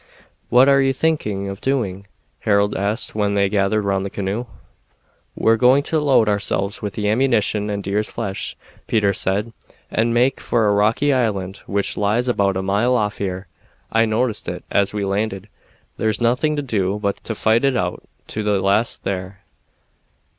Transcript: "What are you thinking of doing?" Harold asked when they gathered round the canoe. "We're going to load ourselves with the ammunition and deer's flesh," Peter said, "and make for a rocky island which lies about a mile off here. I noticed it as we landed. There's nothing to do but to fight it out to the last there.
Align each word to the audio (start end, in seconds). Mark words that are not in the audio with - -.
"What 0.49 0.67
are 0.67 0.81
you 0.81 0.93
thinking 0.93 1.47
of 1.47 1.61
doing?" 1.61 2.07
Harold 2.39 2.75
asked 2.75 3.13
when 3.13 3.35
they 3.35 3.47
gathered 3.49 3.83
round 3.83 4.03
the 4.03 4.09
canoe. 4.09 4.47
"We're 5.35 5.57
going 5.57 5.83
to 5.83 5.99
load 5.99 6.27
ourselves 6.27 6.81
with 6.81 6.93
the 6.95 7.07
ammunition 7.07 7.69
and 7.69 7.83
deer's 7.83 8.09
flesh," 8.09 8.57
Peter 8.87 9.13
said, 9.13 9.53
"and 9.91 10.11
make 10.11 10.39
for 10.39 10.65
a 10.67 10.73
rocky 10.73 11.13
island 11.13 11.57
which 11.67 11.97
lies 11.97 12.27
about 12.27 12.57
a 12.57 12.63
mile 12.63 12.95
off 12.95 13.19
here. 13.19 13.45
I 13.91 14.05
noticed 14.05 14.49
it 14.49 14.63
as 14.71 14.91
we 14.91 15.05
landed. 15.05 15.49
There's 15.97 16.19
nothing 16.19 16.55
to 16.55 16.63
do 16.63 16.97
but 16.99 17.17
to 17.25 17.35
fight 17.35 17.63
it 17.63 17.77
out 17.77 18.01
to 18.29 18.41
the 18.41 18.59
last 18.59 19.03
there. 19.03 19.41